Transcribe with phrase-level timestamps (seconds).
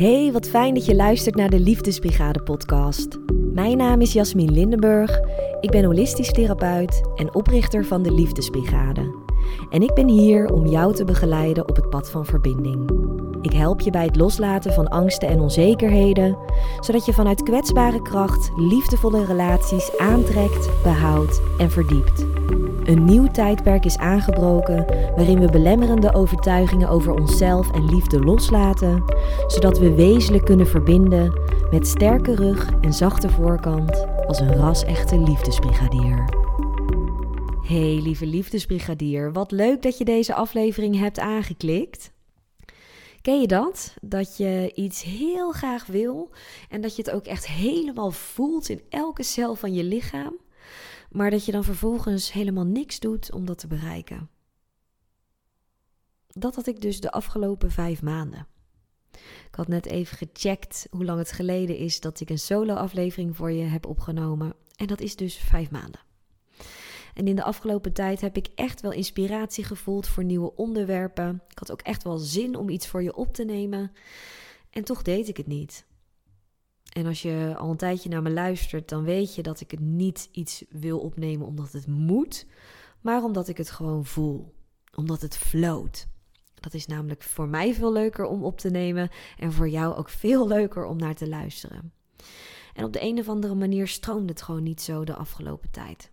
[0.00, 3.18] Hey, wat fijn dat je luistert naar de Liefdesbrigade podcast.
[3.52, 5.20] Mijn naam is Jasmin Lindenburg.
[5.60, 9.14] Ik ben holistisch therapeut en oprichter van de Liefdesbrigade.
[9.70, 12.90] En ik ben hier om jou te begeleiden op het pad van verbinding.
[13.42, 16.38] Ik help je bij het loslaten van angsten en onzekerheden,
[16.80, 22.26] zodat je vanuit kwetsbare kracht liefdevolle relaties aantrekt, behoudt en verdiept.
[22.84, 24.86] Een nieuw tijdperk is aangebroken
[25.16, 29.04] waarin we belemmerende overtuigingen over onszelf en liefde loslaten,
[29.46, 31.40] zodat we wezenlijk kunnen verbinden
[31.70, 36.24] met sterke rug en zachte voorkant als een ras-echte liefdesbrigadier.
[37.62, 42.12] Hey lieve liefdesbrigadier, wat leuk dat je deze aflevering hebt aangeklikt.
[43.22, 43.94] Ken je dat?
[44.00, 46.30] Dat je iets heel graag wil
[46.68, 50.36] en dat je het ook echt helemaal voelt in elke cel van je lichaam,
[51.10, 54.30] maar dat je dan vervolgens helemaal niks doet om dat te bereiken.
[56.26, 58.46] Dat had ik dus de afgelopen vijf maanden.
[59.46, 63.52] Ik had net even gecheckt hoe lang het geleden is dat ik een solo-aflevering voor
[63.52, 64.54] je heb opgenomen.
[64.76, 66.00] En dat is dus vijf maanden.
[67.14, 71.42] En in de afgelopen tijd heb ik echt wel inspiratie gevoeld voor nieuwe onderwerpen.
[71.48, 73.92] Ik had ook echt wel zin om iets voor je op te nemen.
[74.70, 75.84] En toch deed ik het niet.
[76.90, 79.80] En als je al een tijdje naar me luistert, dan weet je dat ik het
[79.80, 82.46] niet iets wil opnemen omdat het moet,
[83.00, 84.54] maar omdat ik het gewoon voel.
[84.94, 86.06] Omdat het floot.
[86.54, 90.08] Dat is namelijk voor mij veel leuker om op te nemen en voor jou ook
[90.08, 91.92] veel leuker om naar te luisteren.
[92.74, 96.12] En op de een of andere manier stroomde het gewoon niet zo de afgelopen tijd.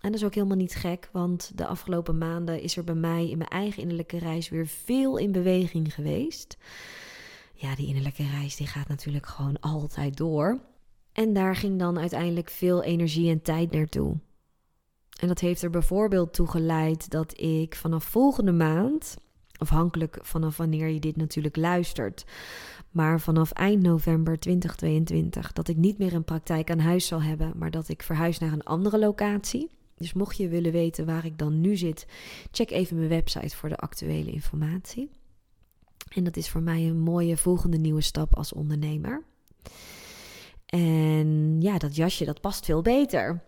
[0.00, 3.30] En dat is ook helemaal niet gek, want de afgelopen maanden is er bij mij
[3.30, 6.56] in mijn eigen innerlijke reis weer veel in beweging geweest.
[7.62, 10.60] Ja, die innerlijke reis die gaat natuurlijk gewoon altijd door.
[11.12, 14.16] En daar ging dan uiteindelijk veel energie en tijd naartoe.
[15.20, 19.16] En dat heeft er bijvoorbeeld toe geleid dat ik vanaf volgende maand,
[19.56, 22.24] afhankelijk vanaf wanneer je dit natuurlijk luistert,
[22.90, 27.52] maar vanaf eind november 2022, dat ik niet meer een praktijk aan huis zal hebben,
[27.56, 29.70] maar dat ik verhuis naar een andere locatie.
[29.96, 32.06] Dus mocht je willen weten waar ik dan nu zit,
[32.50, 35.10] check even mijn website voor de actuele informatie.
[36.14, 39.24] En dat is voor mij een mooie volgende nieuwe stap als ondernemer.
[40.66, 43.42] En ja, dat jasje dat past veel beter.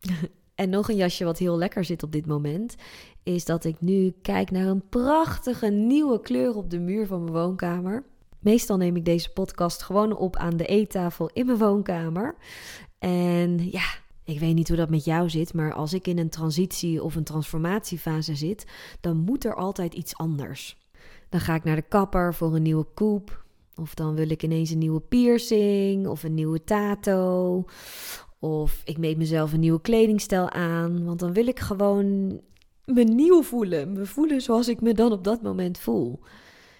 [0.54, 2.74] en nog een jasje wat heel lekker zit op dit moment,
[3.22, 7.32] is dat ik nu kijk naar een prachtige nieuwe kleur op de muur van mijn
[7.32, 8.04] woonkamer.
[8.38, 12.34] Meestal neem ik deze podcast gewoon op aan de eettafel in mijn woonkamer.
[12.98, 13.84] En ja,
[14.24, 17.14] ik weet niet hoe dat met jou zit, maar als ik in een transitie of
[17.14, 18.66] een transformatiefase zit,
[19.00, 20.79] dan moet er altijd iets anders.
[21.30, 23.44] Dan ga ik naar de kapper voor een nieuwe koep.
[23.76, 27.64] Of dan wil ik ineens een nieuwe piercing of een nieuwe tato.
[28.38, 31.04] Of ik meet mezelf een nieuwe kledingstijl aan.
[31.04, 32.40] Want dan wil ik gewoon
[32.84, 33.92] me nieuw voelen.
[33.92, 36.20] Me voelen zoals ik me dan op dat moment voel.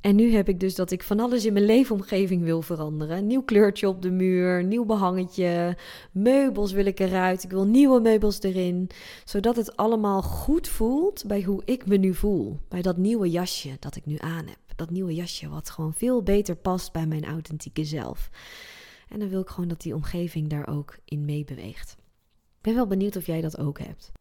[0.00, 3.26] En nu heb ik dus dat ik van alles in mijn leefomgeving wil veranderen.
[3.26, 5.76] nieuw kleurtje op de muur, nieuw behangetje,
[6.12, 7.44] meubels wil ik eruit.
[7.44, 8.90] Ik wil nieuwe meubels erin,
[9.24, 12.58] zodat het allemaal goed voelt bij hoe ik me nu voel.
[12.68, 14.58] Bij dat nieuwe jasje dat ik nu aan heb.
[14.76, 18.30] Dat nieuwe jasje wat gewoon veel beter past bij mijn authentieke zelf.
[19.08, 21.96] En dan wil ik gewoon dat die omgeving daar ook in meebeweegt.
[22.58, 24.12] Ik ben wel benieuwd of jij dat ook hebt.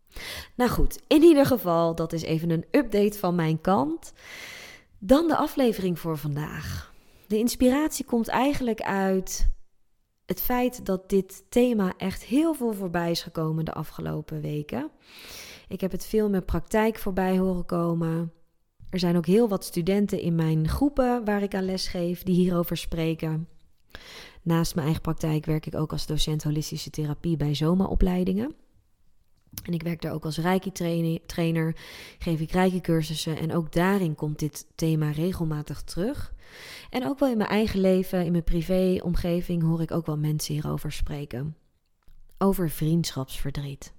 [0.55, 4.13] Nou goed, in ieder geval, dat is even een update van mijn kant.
[4.99, 6.93] Dan de aflevering voor vandaag.
[7.27, 9.49] De inspiratie komt eigenlijk uit
[10.25, 14.91] het feit dat dit thema echt heel veel voorbij is gekomen de afgelopen weken.
[15.67, 18.31] Ik heb het veel met praktijk voorbij horen komen.
[18.89, 22.35] Er zijn ook heel wat studenten in mijn groepen waar ik aan les geef die
[22.35, 23.47] hierover spreken.
[24.41, 28.55] Naast mijn eigen praktijk werk ik ook als docent holistische therapie bij zomaopleidingen.
[29.63, 31.75] En ik werk daar ook als Reiki-trainer,
[32.19, 36.33] geef ik Reiki-cursussen en ook daarin komt dit thema regelmatig terug.
[36.89, 40.53] En ook wel in mijn eigen leven, in mijn privé-omgeving, hoor ik ook wel mensen
[40.53, 41.55] hierover spreken.
[42.37, 43.93] Over vriendschapsverdriet.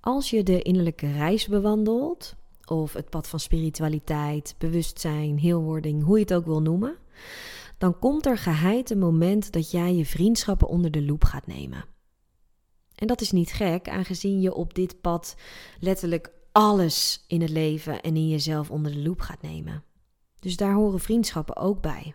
[0.00, 6.22] Als je de innerlijke reis bewandelt, of het pad van spiritualiteit, bewustzijn, heelwording, hoe je
[6.22, 6.96] het ook wil noemen,
[7.78, 11.84] dan komt er geheid een moment dat jij je vriendschappen onder de loep gaat nemen.
[12.98, 15.36] En dat is niet gek, aangezien je op dit pad
[15.80, 19.84] letterlijk alles in het leven en in jezelf onder de loep gaat nemen.
[20.40, 22.14] Dus daar horen vriendschappen ook bij.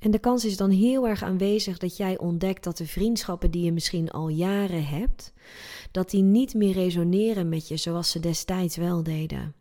[0.00, 3.64] En de kans is dan heel erg aanwezig dat jij ontdekt dat de vriendschappen die
[3.64, 5.32] je misschien al jaren hebt,
[5.90, 9.54] dat die niet meer resoneren met je zoals ze destijds wel deden.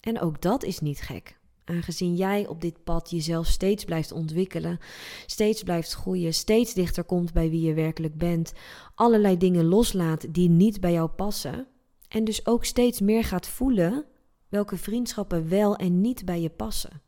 [0.00, 1.39] En ook dat is niet gek
[1.70, 4.78] aangezien jij op dit pad jezelf steeds blijft ontwikkelen,
[5.26, 8.52] steeds blijft groeien, steeds dichter komt bij wie je werkelijk bent,
[8.94, 11.66] allerlei dingen loslaat die niet bij jou passen
[12.08, 14.04] en dus ook steeds meer gaat voelen
[14.48, 17.02] welke vriendschappen wel en niet bij je passen.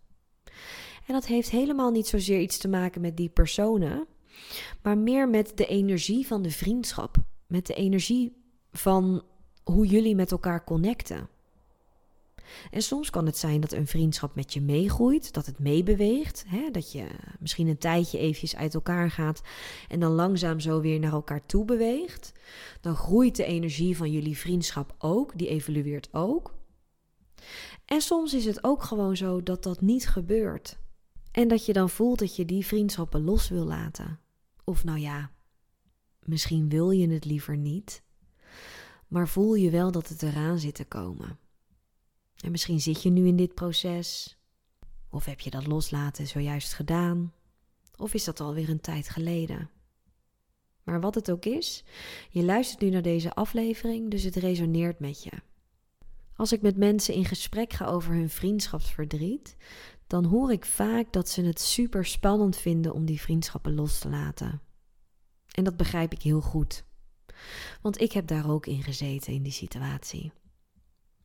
[1.06, 4.06] En dat heeft helemaal niet zozeer iets te maken met die personen,
[4.82, 7.16] maar meer met de energie van de vriendschap.
[7.46, 8.36] Met de energie
[8.70, 9.22] van
[9.62, 11.28] hoe jullie met elkaar connecten.
[12.70, 16.44] En soms kan het zijn dat een vriendschap met je meegroeit, dat het meebeweegt.
[16.46, 16.70] Hè?
[16.70, 17.06] Dat je
[17.38, 19.42] misschien een tijdje eventjes uit elkaar gaat
[19.88, 22.32] en dan langzaam zo weer naar elkaar toe beweegt.
[22.80, 26.54] Dan groeit de energie van jullie vriendschap ook, die evolueert ook.
[27.84, 30.78] En soms is het ook gewoon zo dat dat niet gebeurt.
[31.30, 34.20] En dat je dan voelt dat je die vriendschappen los wil laten.
[34.64, 35.30] Of nou ja,
[36.24, 38.02] misschien wil je het liever niet,
[39.08, 41.38] maar voel je wel dat het eraan zit te komen.
[42.42, 44.36] En misschien zit je nu in dit proces,
[45.10, 47.32] of heb je dat loslaten zojuist gedaan,
[47.96, 49.70] of is dat alweer een tijd geleden.
[50.82, 51.84] Maar wat het ook is,
[52.30, 55.30] je luistert nu naar deze aflevering, dus het resoneert met je.
[56.36, 59.56] Als ik met mensen in gesprek ga over hun vriendschapsverdriet,
[60.06, 64.08] dan hoor ik vaak dat ze het super spannend vinden om die vriendschappen los te
[64.08, 64.60] laten.
[65.50, 66.84] En dat begrijp ik heel goed.
[67.82, 70.32] Want ik heb daar ook in gezeten in die situatie.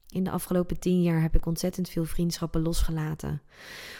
[0.09, 3.41] In de afgelopen tien jaar heb ik ontzettend veel vriendschappen losgelaten,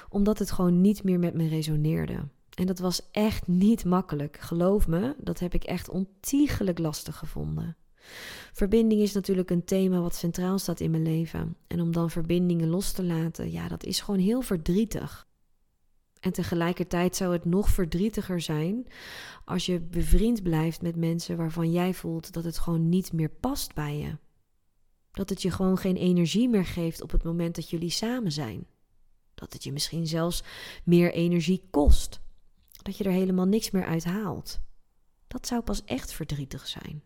[0.10, 2.28] omdat het gewoon niet meer met me resoneerde.
[2.54, 4.38] En dat was echt niet makkelijk.
[4.40, 7.78] Geloof me, dat heb ik echt ontiegelijk lastig gevonden.
[8.54, 11.56] Verbinding is natuurlijk een thema wat centraal staat in mijn leven.
[11.68, 15.28] En om dan verbindingen los te laten, ja, dat is gewoon heel verdrietig.
[16.20, 18.88] En tegelijkertijd zou het nog verdrietiger zijn
[19.46, 23.74] als je bevriend blijft met mensen waarvan jij voelt dat het gewoon niet meer past
[23.74, 24.27] bij je.
[25.18, 28.68] Dat het je gewoon geen energie meer geeft op het moment dat jullie samen zijn.
[29.36, 30.44] Dat het je misschien zelfs
[30.84, 32.20] meer energie kost.
[32.82, 34.60] Dat je er helemaal niks meer uit haalt.
[35.28, 37.04] Dat zou pas echt verdrietig zijn.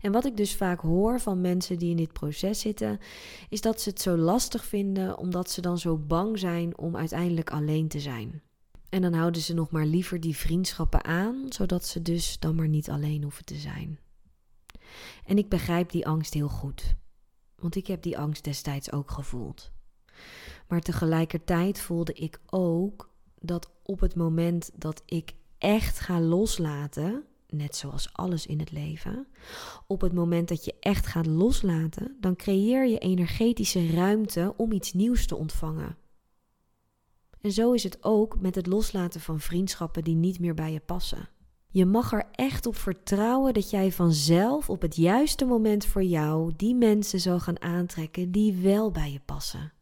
[0.00, 2.98] En wat ik dus vaak hoor van mensen die in dit proces zitten,
[3.48, 7.50] is dat ze het zo lastig vinden omdat ze dan zo bang zijn om uiteindelijk
[7.50, 8.42] alleen te zijn.
[8.88, 12.68] En dan houden ze nog maar liever die vriendschappen aan, zodat ze dus dan maar
[12.68, 13.98] niet alleen hoeven te zijn.
[15.26, 16.94] En ik begrijp die angst heel goed,
[17.58, 19.70] want ik heb die angst destijds ook gevoeld.
[20.68, 23.10] Maar tegelijkertijd voelde ik ook
[23.40, 29.26] dat op het moment dat ik echt ga loslaten, net zoals alles in het leven,
[29.86, 34.92] op het moment dat je echt gaat loslaten, dan creëer je energetische ruimte om iets
[34.92, 35.96] nieuws te ontvangen.
[37.40, 40.80] En zo is het ook met het loslaten van vriendschappen die niet meer bij je
[40.80, 41.28] passen.
[41.74, 46.52] Je mag er echt op vertrouwen dat jij vanzelf op het juiste moment voor jou
[46.56, 49.72] die mensen zal gaan aantrekken die wel bij je passen.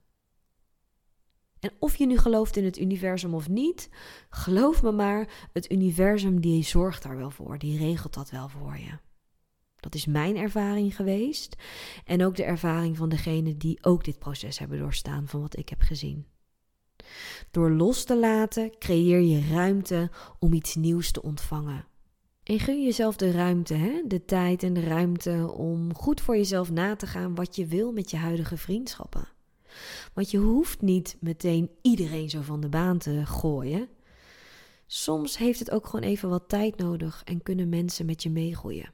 [1.60, 3.88] En of je nu gelooft in het universum of niet,
[4.30, 8.78] geloof me maar, het universum die zorgt daar wel voor, die regelt dat wel voor
[8.78, 8.98] je.
[9.76, 11.56] Dat is mijn ervaring geweest
[12.04, 15.68] en ook de ervaring van degenen die ook dit proces hebben doorstaan van wat ik
[15.68, 16.26] heb gezien.
[17.50, 21.86] Door los te laten creëer je ruimte om iets nieuws te ontvangen.
[22.42, 24.02] En gun jezelf de ruimte, hè?
[24.06, 27.92] de tijd en de ruimte om goed voor jezelf na te gaan wat je wil
[27.92, 29.28] met je huidige vriendschappen.
[30.14, 33.88] Want je hoeft niet meteen iedereen zo van de baan te gooien.
[34.86, 38.92] Soms heeft het ook gewoon even wat tijd nodig en kunnen mensen met je meegroeien.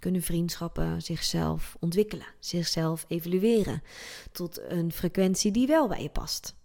[0.00, 3.82] Kunnen vriendschappen zichzelf ontwikkelen, zichzelf evalueren
[4.32, 6.56] tot een frequentie die wel bij je past.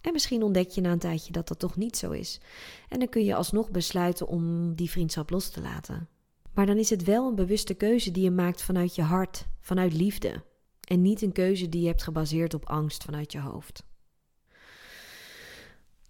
[0.00, 2.40] En misschien ontdek je na een tijdje dat dat toch niet zo is.
[2.88, 6.08] En dan kun je alsnog besluiten om die vriendschap los te laten.
[6.54, 9.92] Maar dan is het wel een bewuste keuze die je maakt vanuit je hart, vanuit
[9.92, 10.42] liefde.
[10.88, 13.84] En niet een keuze die je hebt gebaseerd op angst vanuit je hoofd.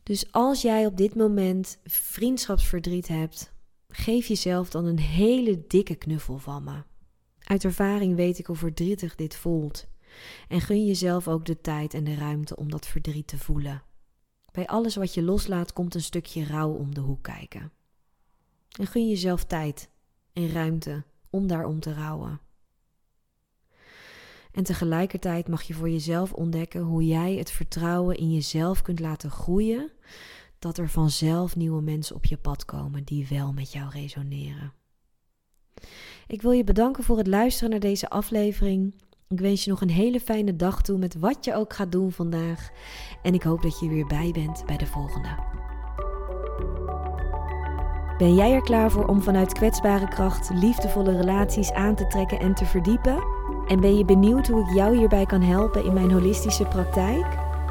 [0.03, 3.53] Dus als jij op dit moment vriendschapsverdriet hebt,
[3.89, 6.83] geef jezelf dan een hele dikke knuffel van me.
[7.39, 9.87] Uit ervaring weet ik hoe verdrietig dit voelt.
[10.49, 13.83] En gun jezelf ook de tijd en de ruimte om dat verdriet te voelen.
[14.53, 17.73] Bij alles wat je loslaat komt een stukje rouw om de hoek kijken.
[18.81, 19.91] En gun jezelf tijd
[20.33, 22.41] en ruimte om daarom te rouwen.
[24.53, 29.31] En tegelijkertijd mag je voor jezelf ontdekken hoe jij het vertrouwen in jezelf kunt laten
[29.31, 29.91] groeien,
[30.59, 34.73] dat er vanzelf nieuwe mensen op je pad komen die wel met jou resoneren.
[36.27, 38.95] Ik wil je bedanken voor het luisteren naar deze aflevering.
[39.35, 42.13] Ik wens je nog een hele fijne dag toe met wat je ook gaat doen
[42.13, 42.71] vandaag.
[43.23, 45.29] En ik hoop dat je weer bij bent bij de volgende.
[48.19, 52.55] Ben jij er klaar voor om vanuit kwetsbare kracht liefdevolle relaties aan te trekken en
[52.55, 53.25] te verdiepen?
[53.67, 57.27] En ben je benieuwd hoe ik jou hierbij kan helpen in mijn holistische praktijk?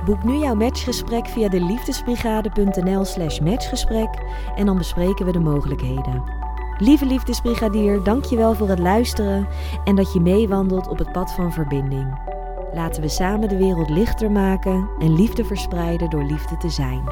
[0.06, 4.10] Boek nu jouw matchgesprek via de liefdesbrigade.nl/slash matchgesprek
[4.56, 6.47] en dan bespreken we de mogelijkheden.
[6.80, 9.48] Lieve liefdesbrigadier, dank je wel voor het luisteren
[9.84, 12.20] en dat je meewandelt op het pad van verbinding.
[12.74, 17.04] Laten we samen de wereld lichter maken en liefde verspreiden door liefde te zijn.